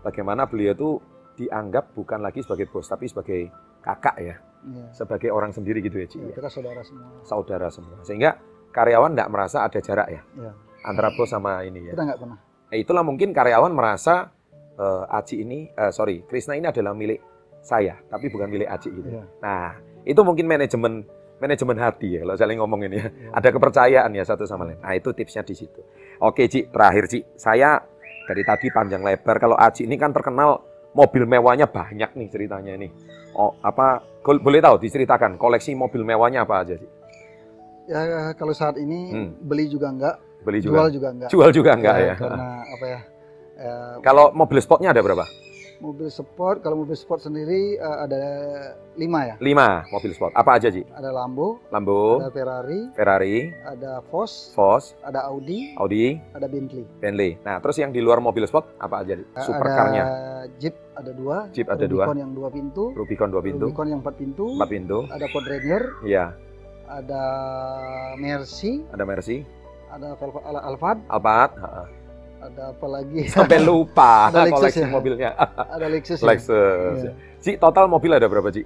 Bagaimana 0.04 0.44
beliau 0.46 0.76
itu 0.76 0.90
dianggap 1.38 1.96
bukan 1.96 2.20
lagi 2.20 2.44
sebagai 2.44 2.68
bos, 2.68 2.90
tapi 2.90 3.08
sebagai 3.08 3.48
kakak 3.80 4.18
ya, 4.20 4.36
Ya. 4.68 4.90
sebagai 4.92 5.32
orang 5.32 5.54
sendiri 5.56 5.80
gitu 5.80 6.02
ya, 6.02 6.08
Ci. 6.10 6.18
Ya, 6.20 6.34
kita 6.36 6.50
saudara 6.52 6.82
semua. 6.84 7.08
Saudara 7.24 7.68
semua. 7.72 7.98
Sehingga 8.04 8.36
karyawan 8.74 9.14
tidak 9.16 9.30
merasa 9.32 9.64
ada 9.64 9.80
jarak 9.80 10.08
ya, 10.12 10.22
Ya. 10.36 10.52
Antara 10.88 11.12
bos 11.12 11.28
sama 11.28 11.62
ini 11.68 11.92
ya. 11.92 11.94
Kita 11.94 12.04
nggak 12.08 12.20
pernah. 12.24 12.38
Nah, 12.40 12.78
itulah 12.80 13.04
mungkin 13.04 13.36
karyawan 13.36 13.72
merasa 13.76 14.32
eh, 14.78 15.04
Aji 15.12 15.44
ini, 15.44 15.68
eh, 15.68 15.92
sorry, 15.92 16.24
Krishna 16.24 16.56
ini 16.56 16.70
adalah 16.72 16.96
milik 16.96 17.20
saya, 17.60 18.00
tapi 18.08 18.32
bukan 18.32 18.48
milik 18.48 18.70
Aji 18.72 18.90
gitu. 18.96 19.10
Ya. 19.10 19.24
Nah, 19.44 19.76
itu 20.08 20.22
mungkin 20.24 20.48
manajemen 20.48 21.04
manajemen 21.38 21.78
hati 21.78 22.18
ya 22.18 22.26
kalau 22.26 22.34
saling 22.34 22.58
ngomong 22.58 22.82
ini 22.88 22.98
ya. 22.98 23.08
Ya. 23.10 23.30
Ada 23.38 23.50
kepercayaan 23.54 24.12
ya 24.16 24.24
satu 24.26 24.48
sama 24.48 24.66
lain. 24.66 24.80
Nah, 24.80 24.94
itu 24.96 25.12
tipsnya 25.14 25.44
di 25.44 25.54
situ. 25.54 25.82
Oke, 26.24 26.50
Ci, 26.50 26.70
terakhir 26.72 27.06
Ci. 27.12 27.22
Saya 27.38 27.78
dari 28.26 28.42
tadi 28.42 28.68
panjang 28.74 29.04
lebar 29.06 29.38
kalau 29.38 29.54
Aji 29.54 29.86
ini 29.86 29.96
kan 29.98 30.14
terkenal 30.14 30.64
mobil 30.98 31.30
mewahnya 31.30 31.70
banyak 31.70 32.10
nih 32.18 32.28
ceritanya 32.32 32.74
ini. 32.74 32.90
Oh, 33.38 33.54
apa 33.62 34.02
boleh 34.26 34.60
tahu 34.60 34.82
diceritakan 34.82 35.38
koleksi 35.38 35.78
mobil 35.78 36.02
mewahnya 36.02 36.42
apa 36.44 36.66
aja 36.66 36.74
sih? 36.74 36.90
Ya 37.88 38.34
kalau 38.36 38.52
saat 38.52 38.76
ini 38.76 39.14
Hmm. 39.14 39.30
beli 39.46 39.72
juga 39.72 39.88
enggak, 39.94 40.20
Beli 40.48 40.60
jual 40.64 40.88
juga. 40.88 40.88
juga 40.90 41.08
enggak. 41.12 41.30
Jual 41.30 41.50
juga 41.52 41.72
enggak 41.76 41.96
ya? 42.00 42.14
Karena 42.16 42.48
apa 42.64 42.86
ya? 42.88 43.00
eh, 43.60 43.94
Kalau 44.00 44.32
mobil 44.32 44.58
sportnya 44.58 44.96
ada 44.96 45.04
berapa? 45.04 45.28
mobil 45.78 46.10
sport, 46.10 46.66
kalau 46.66 46.82
mobil 46.82 46.98
sport 46.98 47.22
sendiri 47.22 47.78
eh, 47.78 47.98
ada 48.02 48.18
lima 48.98 49.30
ya. 49.30 49.36
Lima 49.38 49.86
mobil 49.94 50.10
sport. 50.10 50.34
Apa 50.34 50.58
aja, 50.58 50.74
Ci? 50.74 50.82
Ada 50.90 51.14
Lambo, 51.14 51.62
Lambo, 51.70 52.18
ada 52.18 52.34
Ferrari, 52.34 52.90
Ferrari, 52.98 53.54
ada 53.62 54.02
Vos, 54.10 54.58
Vos, 54.58 54.98
ada 55.06 55.30
Audi, 55.30 55.78
Audi, 55.78 56.18
ada 56.34 56.50
Bentley. 56.50 56.82
Bentley. 56.98 57.38
Nah, 57.46 57.62
terus 57.62 57.78
yang 57.78 57.94
di 57.94 58.02
luar 58.02 58.18
mobil 58.18 58.50
sport 58.50 58.74
apa 58.82 59.06
aja? 59.06 59.22
Ada 59.22 59.46
Supercarnya. 59.46 60.04
Jeep 60.58 60.74
ada 60.98 61.12
dua, 61.14 61.46
Jeep 61.54 61.70
ada 61.70 61.86
dua. 61.86 62.10
Rubicon 62.10 62.18
yang 62.18 62.32
dua 62.34 62.50
pintu, 62.50 62.84
Rubicon 62.98 63.30
dua 63.30 63.42
pintu, 63.46 63.66
Rubicon 63.70 63.88
yang 63.88 64.02
empat 64.02 64.16
pintu, 64.18 64.46
empat 64.58 64.70
pintu. 64.74 64.98
ada 65.14 65.26
Ford 65.30 65.46
Ranger, 65.46 65.84
Iya, 66.02 66.26
ada 66.90 67.24
Mercy, 68.18 68.82
ada 68.90 69.04
Mercy, 69.06 69.46
ada 69.98 70.14
Al- 70.14 70.66
Alphard, 70.70 71.00
Alphard, 71.10 71.52
ada 72.38 72.64
apa 72.72 72.86
lagi? 72.88 73.22
sampai 73.34 73.60
lupa 73.60 74.14
Ada 74.30 74.46
Lexus 74.46 74.54
koleksi 74.62 74.80
ya? 74.80 74.90
mobilnya. 74.90 75.30
ada 75.76 75.86
Lexus. 75.90 76.20
ya. 76.22 76.28
Lexus. 76.30 76.98
Iya. 77.02 77.12
Ci, 77.42 77.52
total 77.58 77.90
mobil 77.90 78.14
ada 78.14 78.30
berapa, 78.30 78.50
Ci? 78.54 78.62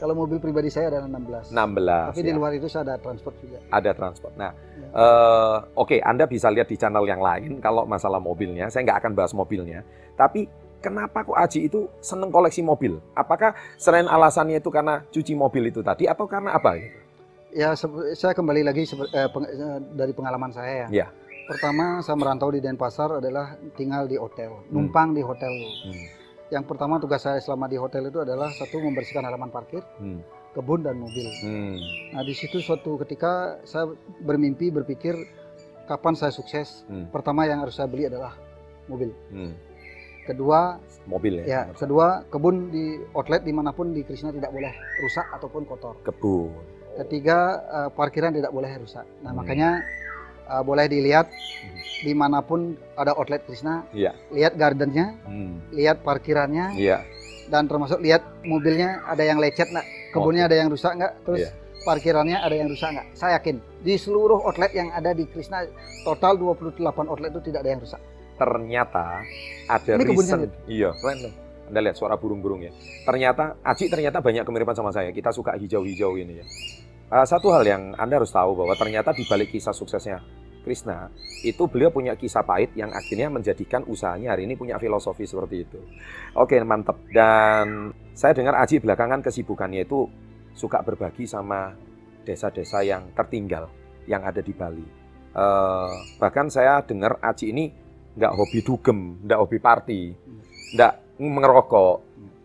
Kalau 0.00 0.16
mobil 0.16 0.40
pribadi 0.40 0.72
saya 0.72 0.88
ada 0.88 1.04
16. 1.04 1.52
16. 1.52 1.52
Tapi 1.52 2.20
di 2.24 2.32
ya. 2.32 2.36
luar 2.40 2.56
itu 2.56 2.72
saya 2.72 2.88
ada 2.88 2.96
transport 2.96 3.36
juga. 3.36 3.60
ada 3.68 3.90
transport. 3.92 4.32
Nah, 4.32 4.50
Ya. 4.80 4.88
eh, 4.96 5.56
oke, 5.76 6.00
Anda 6.00 6.24
bisa 6.24 6.48
lihat 6.48 6.72
di 6.72 6.80
channel 6.80 7.04
yang 7.04 7.20
lain 7.20 7.60
kalau 7.60 7.84
masalah 7.84 8.16
mobilnya. 8.16 8.72
Saya 8.72 8.88
nggak 8.88 8.98
akan 9.04 9.12
bahas 9.12 9.36
mobilnya. 9.36 9.84
Tapi 10.16 10.48
kenapa 10.80 11.20
kok 11.20 11.36
Aji 11.36 11.68
itu 11.68 11.84
seneng 12.00 12.32
koleksi 12.32 12.64
mobil? 12.64 12.96
Apakah 13.12 13.52
selain 13.76 14.08
alasannya 14.08 14.56
itu 14.56 14.72
karena 14.72 15.04
cuci 15.12 15.36
mobil 15.36 15.68
itu 15.68 15.84
tadi 15.84 16.08
atau 16.08 16.24
karena 16.24 16.56
apa? 16.56 16.80
gitu? 16.80 16.96
Ya, 17.50 17.74
saya 18.14 18.30
kembali 18.30 18.62
lagi 18.62 18.86
eh, 18.86 19.28
peng- 19.28 19.48
eh, 19.48 19.78
dari 19.92 20.12
pengalaman 20.14 20.54
saya 20.54 20.86
ya. 20.86 20.88
Iya. 20.90 21.06
Pertama, 21.46 21.98
saya 21.98 22.14
merantau 22.14 22.54
di 22.54 22.62
Denpasar 22.62 23.18
adalah 23.18 23.58
tinggal 23.74 24.06
di 24.06 24.14
hotel, 24.14 24.54
numpang 24.70 25.10
di 25.10 25.18
hotel. 25.18 25.50
Hmm. 25.50 26.06
Yang 26.46 26.64
pertama 26.66 27.02
tugas 27.02 27.26
saya 27.26 27.42
selama 27.42 27.66
di 27.66 27.74
hotel 27.74 28.06
itu 28.06 28.22
adalah 28.22 28.54
satu 28.54 28.78
membersihkan 28.78 29.26
halaman 29.26 29.50
parkir, 29.50 29.82
Hmm. 29.98 30.22
kebun 30.54 30.86
dan 30.86 30.94
mobil. 30.94 31.26
Hmm. 31.42 31.74
Nah, 32.14 32.22
di 32.22 32.38
situ 32.38 32.62
suatu 32.62 32.94
ketika 33.02 33.58
saya 33.66 33.90
bermimpi 34.22 34.70
berpikir 34.70 35.18
kapan 35.90 36.14
saya 36.14 36.30
sukses. 36.30 36.86
Hmm. 36.86 37.10
Pertama 37.10 37.50
yang 37.50 37.66
harus 37.66 37.74
saya 37.74 37.90
beli 37.90 38.06
adalah 38.06 38.38
mobil. 38.86 39.10
Hmm. 39.34 39.58
Kedua, 40.22 40.78
Mobil 41.10 41.42
ya. 41.42 41.66
ya, 41.66 41.74
kedua 41.74 42.22
kebun 42.30 42.70
di 42.70 43.02
outlet 43.10 43.42
di 43.42 43.50
mana 43.50 43.74
pun 43.74 43.90
di 43.90 44.06
Krishna 44.06 44.30
tidak 44.30 44.54
boleh 44.54 44.70
rusak 45.02 45.26
ataupun 45.34 45.66
kotor. 45.66 45.98
Kebun. 46.06 46.78
Ketiga, 47.00 47.38
eh, 47.64 47.88
parkiran 47.90 48.28
tidak 48.30 48.52
boleh 48.52 48.68
rusak. 48.76 49.08
Nah, 49.24 49.32
Hmm. 49.32 49.40
makanya 49.40 49.70
eh, 50.50 50.62
boleh 50.66 50.90
dilihat 50.90 51.30
di 52.02 52.10
mana 52.10 52.42
pun 52.42 52.74
ada 52.98 53.14
outlet 53.14 53.38
Krishna, 53.46 53.86
Iya. 53.94 54.12
lihat 54.34 54.58
gardennya, 54.58 55.14
Hmm. 55.22 55.62
lihat 55.70 56.02
parkirannya, 56.02 56.74
Iya. 56.74 57.06
dan 57.46 57.70
termasuk 57.70 58.02
lihat 58.02 58.26
mobilnya 58.42 58.98
ada 59.06 59.22
yang 59.22 59.38
lecet 59.38 59.70
nggak, 59.70 59.86
kebunnya 60.10 60.50
ada 60.50 60.58
yang 60.58 60.66
rusak 60.66 60.90
nggak, 60.98 61.12
terus 61.22 61.46
Iya. 61.46 61.50
parkirannya 61.86 62.36
ada 62.42 62.50
yang 62.50 62.66
rusak 62.66 62.90
nggak? 62.90 63.06
Saya 63.14 63.38
yakin 63.38 63.62
di 63.78 63.94
seluruh 63.94 64.42
outlet 64.42 64.74
yang 64.74 64.90
ada 64.90 65.14
di 65.14 65.22
Krishna 65.30 65.62
total 66.02 66.34
28 66.34 67.06
outlet 67.06 67.30
itu 67.30 67.54
tidak 67.54 67.62
ada 67.62 67.70
yang 67.70 67.80
rusak. 67.86 68.00
Ternyata 68.34 69.22
ada 69.70 69.92
Ini 69.94 70.02
reason. 70.02 70.50
Iya, 70.66 70.90
keren 70.98 71.18
loh. 71.30 71.34
Anda 71.70 71.78
lihat 71.86 71.94
suara 71.94 72.18
burung-burung 72.18 72.66
ya. 72.66 72.74
Ternyata 73.06 73.54
Aji 73.62 73.86
ternyata 73.86 74.18
banyak 74.18 74.42
kemiripan 74.42 74.74
sama 74.74 74.90
saya. 74.90 75.14
Kita 75.14 75.30
suka 75.30 75.54
hijau-hijau 75.54 76.18
ini 76.18 76.42
ya. 76.42 76.46
Uh, 77.10 77.26
satu 77.26 77.50
hal 77.50 77.66
yang 77.66 77.82
Anda 77.98 78.22
harus 78.22 78.30
tahu 78.30 78.54
bahwa 78.54 78.78
ternyata 78.78 79.10
di 79.10 79.26
balik 79.26 79.50
kisah 79.50 79.74
suksesnya 79.74 80.22
Krishna, 80.62 81.10
itu 81.42 81.64
beliau 81.66 81.90
punya 81.90 82.14
kisah 82.14 82.44
pahit 82.44 82.70
yang 82.76 82.92
akhirnya 82.92 83.32
menjadikan 83.32 83.82
usahanya 83.88 84.36
hari 84.36 84.44
ini 84.44 84.54
punya 84.54 84.76
filosofi 84.76 85.24
seperti 85.24 85.66
itu. 85.66 85.80
Oke, 86.36 86.60
mantep. 86.62 87.00
Dan 87.10 87.90
saya 88.12 88.36
dengar 88.36 88.60
Aji 88.60 88.78
belakangan 88.78 89.24
kesibukannya 89.24 89.88
itu 89.88 90.06
suka 90.52 90.84
berbagi 90.84 91.24
sama 91.24 91.72
desa-desa 92.22 92.84
yang 92.84 93.10
tertinggal 93.16 93.72
yang 94.04 94.22
ada 94.22 94.44
di 94.44 94.52
Bali. 94.52 94.84
Uh, 95.32 95.90
bahkan 96.20 96.46
saya 96.52 96.84
dengar 96.84 97.16
Aji 97.24 97.50
ini 97.50 97.72
nggak 98.14 98.32
hobi 98.36 98.60
dugem, 98.60 99.18
nggak 99.24 99.38
hobi 99.40 99.58
party, 99.58 100.02
nggak 100.76 100.92
ngerokok, 101.18 101.96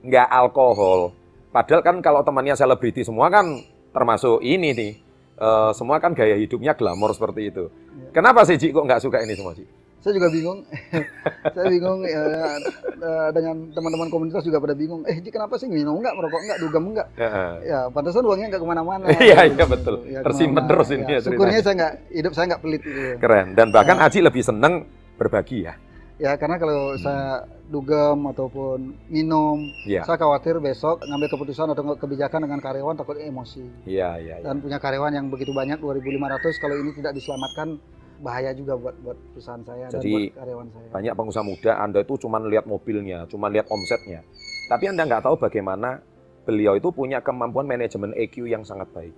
nggak 0.08 0.28
alkohol. 0.32 1.12
Padahal 1.52 1.84
kan 1.84 2.00
kalau 2.00 2.24
temannya 2.24 2.56
selebriti 2.56 3.04
semua 3.04 3.28
kan 3.28 3.75
termasuk 3.96 4.44
ini 4.44 4.76
nih, 4.76 4.92
uh, 5.40 5.72
semua 5.72 6.04
kan 6.04 6.12
gaya 6.12 6.36
hidupnya 6.36 6.76
glamor 6.76 7.16
seperti 7.16 7.48
itu. 7.48 7.72
Ya. 7.72 8.12
Kenapa 8.12 8.44
sih 8.44 8.60
Ji 8.60 8.76
kok 8.76 8.84
nggak 8.84 9.00
suka 9.00 9.24
ini 9.24 9.40
semua 9.40 9.56
Ji? 9.56 9.64
Saya 10.04 10.22
juga 10.22 10.30
bingung. 10.30 10.62
saya 11.58 11.66
bingung 11.66 12.06
ya, 12.06 12.22
eh, 12.94 13.30
dengan 13.34 13.74
teman-teman 13.74 14.06
komunitas 14.14 14.46
juga 14.46 14.62
pada 14.62 14.78
bingung. 14.78 15.02
Eh, 15.10 15.18
Ji 15.18 15.34
kenapa 15.34 15.58
sih 15.58 15.66
minum 15.66 15.98
nggak, 15.98 16.14
merokok 16.14 16.42
nggak, 16.46 16.60
dugem 16.62 16.84
nggak? 16.94 17.08
Heeh. 17.18 17.52
Ya, 17.66 17.80
pantasan 17.90 18.22
uangnya 18.22 18.54
nggak 18.54 18.62
ke 18.62 18.68
mana-mana. 18.70 19.06
Iya, 19.26 19.50
iya, 19.50 19.66
betul. 19.66 20.06
Tersimpan 20.06 20.62
ke 20.62 20.62
mana-mana. 20.62 20.70
terus 20.70 20.88
ini 20.94 21.04
ya 21.10 21.10
Ya, 21.10 21.20
syukurnya 21.26 21.60
saya 21.66 21.76
nggak, 21.80 21.94
hidup 22.14 22.32
saya 22.38 22.46
nggak 22.54 22.62
pelit 22.62 22.82
gitu. 22.86 23.02
Keren. 23.18 23.48
Dan 23.58 23.68
bahkan 23.74 23.98
Ya. 23.98 24.06
Aji 24.06 24.20
lebih 24.22 24.44
seneng 24.46 24.74
berbagi 25.18 25.66
ya. 25.66 25.74
Ya, 26.16 26.32
karena 26.40 26.56
kalau 26.56 26.96
Hmm. 26.96 27.02
saya 27.04 27.44
dugem 27.68 28.24
ataupun 28.32 28.96
minum, 29.12 29.60
Iya. 29.84 30.08
saya 30.08 30.16
khawatir 30.16 30.64
besok 30.64 31.04
ngambil 31.04 31.28
keputusan 31.28 31.68
atau 31.76 31.84
kebijakan 32.00 32.48
dengan 32.48 32.64
karyawan 32.64 32.96
takut 32.96 33.20
emosi. 33.20 33.68
Iya, 33.84 34.16
iya, 34.24 34.36
iya. 34.40 34.46
Dan 34.48 34.64
punya 34.64 34.80
karyawan 34.80 35.12
yang 35.12 35.28
begitu 35.28 35.52
banyak 35.52 35.76
2.500 35.84 36.56
kalau 36.56 36.80
ini 36.80 36.96
tidak 36.96 37.20
diselamatkan 37.20 37.76
bahaya 38.24 38.56
juga 38.56 38.80
buat 38.80 38.96
buat 39.04 39.18
perusahaan 39.36 39.60
saya 39.68 39.92
Jadi, 39.92 40.08
dan 40.08 40.12
buat 40.16 40.40
karyawan 40.40 40.68
saya. 40.72 40.88
Banyak 40.96 41.14
pengusaha 41.20 41.44
muda 41.44 41.72
Anda 41.84 42.00
itu 42.00 42.14
cuma 42.16 42.38
lihat 42.40 42.64
mobilnya, 42.64 43.28
cuma 43.28 43.52
lihat 43.52 43.68
omsetnya. 43.68 44.24
Tapi 44.72 44.84
Anda 44.88 45.04
nggak 45.04 45.28
tahu 45.28 45.36
bagaimana 45.36 46.00
beliau 46.48 46.80
itu 46.80 46.96
punya 46.96 47.20
kemampuan 47.20 47.68
manajemen 47.68 48.16
EQ 48.16 48.48
yang 48.48 48.64
sangat 48.64 48.88
baik. 48.96 49.12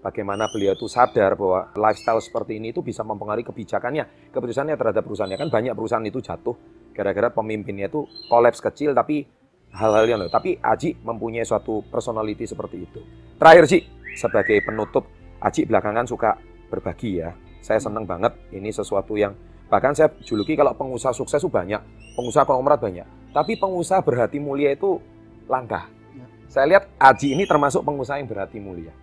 Bagaimana 0.00 0.48
beliau 0.48 0.72
itu 0.72 0.88
sadar 0.88 1.36
bahwa 1.36 1.68
lifestyle 1.76 2.24
seperti 2.24 2.56
ini 2.56 2.72
itu 2.72 2.80
bisa 2.80 3.04
mempengaruhi 3.04 3.44
kebijakannya, 3.44 4.32
keputusannya 4.32 4.72
terhadap 4.80 5.04
perusahaannya. 5.04 5.36
Kan 5.36 5.48
banyak 5.52 5.76
perusahaan 5.76 6.04
itu 6.08 6.24
jatuh 6.24 6.56
gara-gara 6.96 7.28
pemimpinnya 7.28 7.92
itu 7.92 8.08
kolaps 8.32 8.64
kecil 8.64 8.96
tapi 8.96 9.28
hal-hal 9.76 10.08
yang 10.08 10.18
lain. 10.24 10.32
Tapi 10.32 10.56
Aji 10.56 10.96
mempunyai 11.04 11.44
suatu 11.44 11.84
personality 11.92 12.48
seperti 12.48 12.76
itu. 12.80 13.00
Terakhir 13.36 13.64
Ji, 13.68 13.78
sebagai 14.16 14.56
penutup, 14.64 15.04
Aji 15.40 15.68
belakangan 15.68 16.08
suka 16.08 16.36
berbagi 16.72 17.20
ya. 17.20 17.36
Saya 17.60 17.76
senang 17.76 18.08
banget 18.08 18.32
ini 18.56 18.72
sesuatu 18.72 19.20
yang 19.20 19.36
bahkan 19.68 19.92
saya 19.92 20.08
juluki 20.24 20.56
kalau 20.56 20.72
pengusaha 20.72 21.12
sukses 21.12 21.44
itu 21.44 21.52
banyak, 21.52 21.80
pengusaha 22.16 22.48
konglomerat 22.48 22.80
banyak. 22.80 23.06
Tapi 23.36 23.60
pengusaha 23.60 24.00
berhati 24.00 24.40
mulia 24.40 24.72
itu 24.72 24.96
langka. 25.44 25.86
Ya. 26.16 26.26
Saya 26.48 26.64
lihat 26.76 26.84
Aji 26.96 27.36
ini 27.36 27.44
termasuk 27.44 27.84
pengusaha 27.84 28.16
yang 28.16 28.32
berhati 28.32 28.58
mulia. 28.58 28.96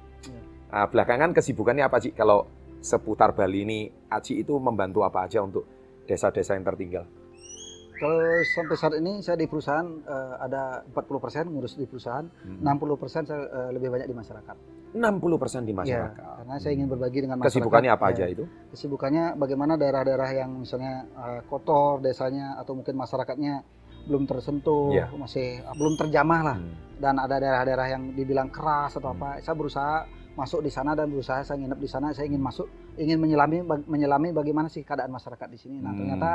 Ya. 0.67 0.73
Nah, 0.73 0.87
belakangan 0.87 1.31
kesibukannya 1.31 1.83
apa 1.83 1.97
Ji? 1.97 2.11
Kalau 2.11 2.47
seputar 2.77 3.33
Bali 3.33 3.63
ini 3.63 3.79
Aji 4.07 4.39
itu 4.39 4.53
membantu 4.57 5.01
apa 5.01 5.25
aja 5.25 5.41
untuk 5.41 5.65
desa-desa 6.05 6.53
yang 6.53 6.63
tertinggal? 6.63 7.03
Kalau 7.97 8.21
sampai 8.45 8.75
saat 8.77 8.93
ini 8.95 9.19
saya 9.19 9.35
di 9.35 9.49
perusahaan 9.49 9.81
eh, 9.83 10.33
ada 10.39 10.85
40% 10.85 11.49
ngurus 11.49 11.73
di 11.73 11.83
perusahaan, 11.83 12.29
Hmm. 12.45 12.61
60% 12.61 13.25
saya 13.25 13.41
eh, 13.41 13.69
lebih 13.73 13.89
banyak 13.89 14.05
di 14.05 14.13
masyarakat. 14.13 14.55
60% 14.93 15.65
di 15.65 15.73
Iya, 15.73 15.79
masyarakat. 16.05 16.21
karena 16.37 16.55
saya 16.57 16.71
ingin 16.73 16.87
berbagi 16.87 17.19
dengan 17.19 17.37
masyarakat. 17.37 17.57
Kesibukannya 17.57 17.91
apa 17.91 18.05
Ya, 18.07 18.13
aja 18.13 18.25
itu? 18.29 18.43
Kesibukannya 18.69 19.25
bagaimana 19.35 19.73
daerah-daerah 19.75 20.29
yang 20.31 20.61
misalnya 20.61 20.93
eh, 21.09 21.41
kotor 21.43 21.97
desanya 21.99 22.53
atau 22.55 22.77
mungkin 22.77 22.93
masyarakatnya 22.93 23.65
belum 24.05 24.23
tersentuh, 24.23 24.93
Iya. 24.93 25.09
masih 25.11 25.47
belum 25.73 25.93
terjamah 25.97 26.41
lah. 26.45 26.57
Hmm. 26.61 26.71
Dan 26.95 27.17
ada 27.17 27.35
daerah-daerah 27.35 27.87
yang 27.89 28.13
dibilang 28.13 28.47
keras 28.47 28.93
atau 28.93 29.09
Hmm. 29.09 29.17
apa. 29.19 29.41
Saya 29.41 29.57
berusaha 29.57 30.05
masuk 30.37 30.61
di 30.61 30.69
sana 30.69 30.93
dan 30.93 31.09
berusaha 31.09 31.41
saya 31.41 31.57
nginep 31.57 31.79
di 31.81 31.89
sana. 31.89 32.13
Saya 32.13 32.29
ingin 32.29 32.39
masuk, 32.39 32.69
ingin 32.95 33.17
menyelami 33.17 33.65
menyelami 33.89 34.29
bagaimana 34.31 34.69
sih 34.69 34.85
keadaan 34.85 35.09
masyarakat 35.09 35.47
di 35.49 35.57
sini. 35.57 35.81
Nah, 35.81 35.91
Hmm. 35.91 35.99
ternyata 35.99 36.29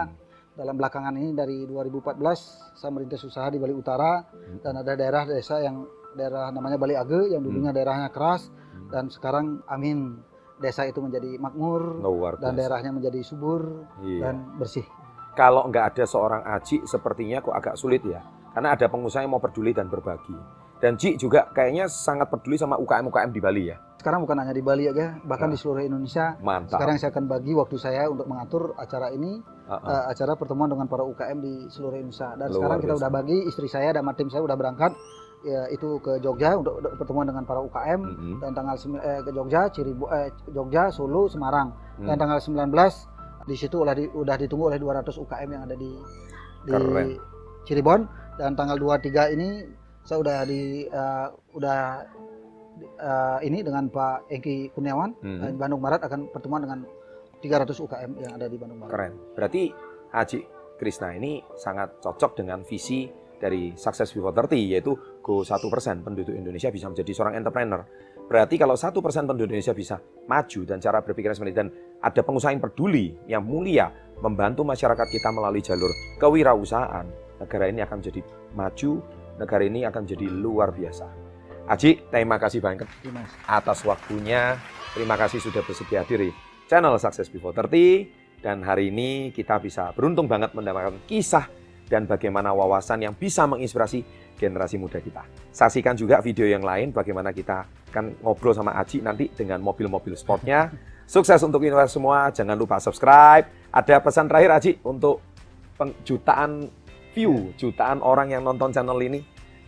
dalam 0.52 0.74
belakangan 0.76 1.14
ini 1.16 1.32
dari 1.32 1.64
2014 1.64 2.74
saya 2.74 2.90
merintis 2.90 3.22
usaha 3.22 3.46
di 3.46 3.56
Bali 3.56 3.72
Utara 3.72 4.20
Hmm. 4.20 4.58
dan 4.60 4.74
ada 4.76 4.92
daerah 4.92 5.22
desa 5.24 5.62
yang 5.62 5.86
daerah 6.12 6.50
namanya 6.50 6.76
Bali 6.76 6.92
Age 6.92 7.32
yang 7.32 7.40
dulunya 7.40 7.70
daerahnya 7.70 8.10
keras 8.10 8.50
Hmm. 8.50 8.90
dan 8.90 9.08
sekarang 9.08 9.64
amin 9.64 10.18
desa 10.58 10.84
itu 10.84 11.00
menjadi 11.00 11.40
makmur 11.40 12.02
luar 12.04 12.36
dan 12.36 12.54
daerahnya 12.54 12.92
menjadi 12.92 13.22
subur 13.24 13.86
Iya. 14.04 14.20
dan 14.20 14.34
bersih. 14.58 14.84
Kalau 15.32 15.64
nggak 15.64 15.96
ada 15.96 16.04
seorang 16.04 16.44
Aji, 16.44 16.84
sepertinya 16.84 17.40
kok 17.40 17.56
agak 17.56 17.74
sulit 17.80 18.04
ya. 18.04 18.20
Karena 18.52 18.76
ada 18.76 18.84
pengusaha 18.84 19.24
yang 19.24 19.32
mau 19.32 19.40
peduli 19.40 19.72
dan 19.72 19.88
berbagi. 19.88 20.36
Dan 20.82 20.98
Ji 20.98 21.14
juga 21.14 21.46
kayaknya 21.54 21.86
sangat 21.86 22.26
peduli 22.26 22.58
sama 22.58 22.74
UKM-UKM 22.74 23.30
di 23.30 23.38
Bali 23.38 23.70
ya. 23.70 23.78
Sekarang 24.02 24.26
bukan 24.26 24.34
hanya 24.34 24.50
di 24.50 24.66
Bali 24.66 24.90
aja, 24.90 25.14
bahkan 25.22 25.46
Ah. 25.46 25.54
di 25.54 25.58
seluruh 25.62 25.78
Indonesia. 25.78 26.34
Mantap. 26.42 26.74
Sekarang 26.74 26.98
saya 26.98 27.14
akan 27.14 27.24
bagi 27.30 27.54
waktu 27.54 27.78
saya 27.78 28.10
untuk 28.10 28.26
mengatur 28.26 28.74
acara 28.74 29.14
ini, 29.14 29.38
Uh-uh. 29.70 29.78
eh, 29.78 30.04
acara 30.10 30.34
pertemuan 30.34 30.66
dengan 30.66 30.90
para 30.90 31.06
UKM 31.06 31.38
di 31.38 31.70
seluruh 31.70 32.02
Indonesia. 32.02 32.34
Dan 32.34 32.50
Luar 32.50 32.54
sekarang 32.58 32.78
kita 32.82 32.94
biasa. 32.98 33.02
udah 33.06 33.10
bagi, 33.14 33.38
istri 33.46 33.70
saya 33.70 33.94
dan 33.94 34.02
tim 34.18 34.26
saya 34.26 34.42
udah 34.42 34.58
berangkat 34.58 34.90
ya 35.42 35.66
itu 35.70 35.98
ke 35.98 36.22
Jogja 36.22 36.54
untuk, 36.54 36.78
untuk 36.78 36.98
pertemuan 36.98 37.26
dengan 37.26 37.42
para 37.42 37.58
UKM 37.58 37.98
Mm-mm. 38.02 38.34
dan 38.42 38.50
tanggal 38.50 38.74
eh, 38.78 39.20
ke 39.22 39.30
Jogja, 39.30 39.62
Ciribu, 39.70 40.04
eh, 40.10 40.30
Jogja, 40.50 40.90
Solo, 40.90 41.30
Semarang. 41.30 41.70
Hmm. 41.98 42.06
Dan 42.10 42.14
tanggal 42.18 42.38
19 42.42 42.70
di 43.42 43.54
situ 43.54 43.78
udah, 43.78 43.94
di, 43.94 44.06
udah 44.06 44.34
ditunggu 44.34 44.70
oleh 44.70 44.78
200 44.78 45.14
UKM 45.14 45.48
yang 45.50 45.62
ada 45.62 45.74
di 45.74 45.90
di 46.62 46.70
Keren. 46.70 47.08
Cirebon 47.62 48.00
dan 48.34 48.54
tanggal 48.54 48.78
23 48.78 49.34
ini 49.34 49.66
saya 50.02 50.18
udah 50.20 50.38
di 50.44 50.86
eh, 50.86 51.26
udah 51.54 51.80
eh, 52.98 53.38
ini 53.46 53.62
dengan 53.62 53.86
Pak 53.88 54.30
Engki 54.30 54.70
Kurniawan 54.74 55.10
Hmm. 55.22 55.40
eh, 55.46 55.52
Bandung 55.54 55.82
Barat 55.82 56.02
akan 56.02 56.30
pertemuan 56.30 56.62
dengan 56.62 56.78
300 57.42 57.74
UKM 57.74 58.10
yang 58.22 58.32
ada 58.38 58.46
di 58.46 58.56
Bandung 58.58 58.78
Barat. 58.82 58.92
Keren. 58.94 59.12
Berarti 59.34 59.62
Haji 60.12 60.40
Krisna 60.78 61.14
ini 61.14 61.42
sangat 61.54 62.02
cocok 62.02 62.42
dengan 62.42 62.62
visi 62.66 63.06
dari 63.42 63.74
Success 63.74 64.14
Before 64.14 64.30
30 64.30 64.70
yaitu 64.70 64.94
go 65.18 65.42
1% 65.42 65.58
penduduk 66.06 66.30
Indonesia 66.30 66.70
bisa 66.70 66.86
menjadi 66.86 67.10
seorang 67.10 67.34
entrepreneur. 67.38 67.82
Berarti 68.22 68.54
kalau 68.54 68.78
1% 68.78 68.94
penduduk 69.26 69.50
Indonesia 69.50 69.74
bisa 69.74 69.98
maju 70.30 70.60
dan 70.62 70.78
cara 70.78 71.02
berpikirnya 71.02 71.34
seperti 71.34 71.54
dan 71.54 71.68
ada 71.98 72.22
pengusaha 72.22 72.54
yang 72.54 72.62
peduli, 72.62 73.06
yang 73.26 73.42
mulia, 73.42 73.90
membantu 74.22 74.62
masyarakat 74.62 75.06
kita 75.10 75.28
melalui 75.34 75.58
jalur 75.58 75.90
kewirausahaan, 76.22 77.06
negara 77.42 77.66
ini 77.66 77.82
akan 77.82 77.98
menjadi 77.98 78.22
maju, 78.54 79.02
negara 79.38 79.62
ini 79.64 79.84
akan 79.86 80.04
menjadi 80.04 80.26
luar 80.28 80.72
biasa. 80.74 81.06
Aji, 81.70 82.10
terima 82.10 82.36
kasih 82.42 82.58
banyak 82.58 82.88
atas 83.46 83.86
waktunya. 83.86 84.58
Terima 84.92 85.14
kasih 85.16 85.40
sudah 85.40 85.62
bersedia 85.64 86.02
hadir 86.04 86.28
di 86.28 86.30
channel 86.66 86.98
Success 86.98 87.30
Before 87.30 87.54
30. 87.54 88.42
Dan 88.42 88.66
hari 88.66 88.90
ini 88.90 89.30
kita 89.30 89.62
bisa 89.62 89.94
beruntung 89.94 90.26
banget 90.26 90.50
mendapatkan 90.52 90.98
kisah 91.06 91.46
dan 91.86 92.10
bagaimana 92.10 92.50
wawasan 92.50 93.06
yang 93.06 93.14
bisa 93.14 93.46
menginspirasi 93.46 94.02
generasi 94.34 94.74
muda 94.80 94.98
kita. 94.98 95.22
Saksikan 95.54 95.94
juga 95.94 96.18
video 96.18 96.50
yang 96.50 96.66
lain 96.66 96.90
bagaimana 96.90 97.30
kita 97.30 97.62
akan 97.94 98.18
ngobrol 98.26 98.50
sama 98.56 98.74
Aji 98.74 98.98
nanti 98.98 99.30
dengan 99.30 99.62
mobil-mobil 99.62 100.18
sportnya. 100.18 100.74
Sukses 101.12 101.38
untuk 101.46 101.62
kita 101.62 101.86
semua. 101.86 102.34
Jangan 102.34 102.58
lupa 102.58 102.82
subscribe. 102.82 103.46
Ada 103.70 104.02
pesan 104.02 104.26
terakhir 104.26 104.50
Aji 104.58 104.72
untuk 104.82 105.22
jutaan 106.02 106.66
view, 107.12 107.52
jutaan 107.56 108.00
orang 108.00 108.32
yang 108.32 108.42
nonton 108.42 108.72
channel 108.72 108.98
ini. 108.98 109.20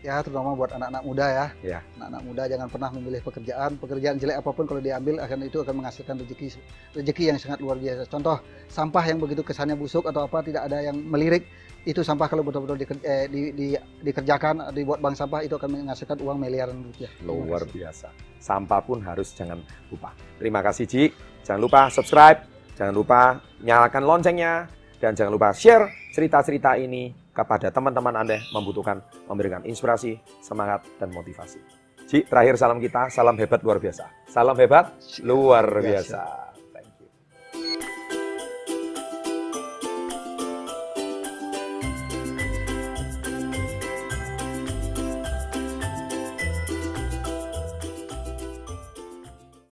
Ya 0.04 0.20
terutama 0.20 0.52
buat 0.52 0.68
anak-anak 0.68 1.00
muda 1.00 1.26
ya. 1.32 1.46
Ya. 1.64 1.80
Anak-anak 1.96 2.22
muda 2.28 2.42
jangan 2.44 2.68
pernah 2.68 2.92
memilih 2.92 3.24
pekerjaan. 3.24 3.80
Pekerjaan 3.80 4.20
jelek 4.20 4.36
apa 4.36 4.50
pun 4.52 4.68
kalau 4.68 4.84
diambil 4.84 5.16
akan 5.16 5.48
itu 5.48 5.64
akan 5.64 5.80
menghasilkan 5.80 6.20
rezeki 6.20 6.60
rezeki 6.92 7.24
yang 7.32 7.38
sangat 7.40 7.64
luar 7.64 7.80
biasa. 7.80 8.04
Contoh 8.12 8.36
sampah 8.68 9.00
yang 9.08 9.16
begitu 9.16 9.40
kesannya 9.40 9.80
busuk 9.80 10.04
atau 10.04 10.28
apa 10.28 10.44
tidak 10.44 10.68
ada 10.68 10.84
yang 10.84 11.00
melirik 11.00 11.48
itu 11.88 12.04
sampah 12.04 12.28
kalau 12.28 12.44
betul-betul 12.44 12.76
diker- 12.84 13.00
eh, 13.00 13.32
di- 13.32 13.56
di- 13.56 13.80
dikerjakan 14.04 14.76
dibuat 14.76 15.00
bank 15.00 15.16
sampah 15.16 15.40
itu 15.40 15.56
akan 15.56 15.72
menghasilkan 15.72 16.20
uang 16.20 16.36
miliaran 16.36 16.84
rupiah. 16.84 17.12
Luar 17.24 17.64
biasa. 17.64 18.12
Sampah 18.44 18.84
pun 18.84 19.00
harus 19.00 19.32
jangan 19.32 19.56
lupa. 19.88 20.12
Terima 20.36 20.60
kasih 20.60 20.84
Ji. 20.84 21.02
Jangan 21.48 21.60
lupa 21.64 21.80
subscribe, 21.88 22.44
jangan 22.76 22.92
lupa 22.92 23.40
nyalakan 23.64 24.04
loncengnya, 24.04 24.68
dan 25.00 25.16
jangan 25.16 25.32
lupa 25.32 25.56
share 25.56 25.88
cerita-cerita 26.12 26.76
ini 26.76 27.23
kepada 27.34 27.68
teman-teman 27.74 28.14
Anda 28.14 28.38
membutuhkan 28.54 29.02
memberikan 29.26 29.66
inspirasi, 29.66 30.22
semangat, 30.38 30.86
dan 31.02 31.10
motivasi. 31.10 31.58
Ci, 32.06 32.22
terakhir 32.30 32.54
salam 32.54 32.78
kita, 32.78 33.10
salam 33.10 33.34
hebat 33.34 33.60
luar 33.66 33.82
biasa. 33.82 34.06
Salam 34.30 34.54
hebat 34.60 34.94
luar 35.26 35.66
Biasa. 35.66 35.82
biasa. 35.82 36.22